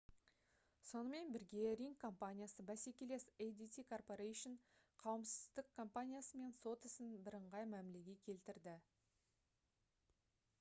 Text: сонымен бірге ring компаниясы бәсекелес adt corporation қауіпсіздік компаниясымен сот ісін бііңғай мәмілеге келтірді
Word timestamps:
сонымен 0.91 1.27
бірге 1.33 1.73
ring 1.81 1.91
компаниясы 2.03 2.65
бәсекелес 2.69 3.25
adt 3.47 3.77
corporation 3.91 4.55
қауіпсіздік 5.05 5.69
компаниясымен 5.81 6.57
сот 6.63 6.89
ісін 6.91 7.13
бііңғай 7.29 7.71
мәмілеге 7.77 8.17
келтірді 8.31 8.77